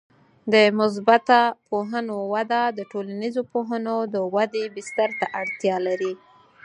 د 0.53 0.55
مثبته 0.79 1.41
پوهنو 1.67 2.17
وده 2.33 2.61
د 2.77 2.79
ټولنیزو 2.91 3.41
پوهنو 3.53 3.95
د 4.13 4.15
ودې 4.35 4.63
بستر 4.75 5.09
ته 5.19 5.25
اړتیا 5.41 5.75
لري. 5.87 6.13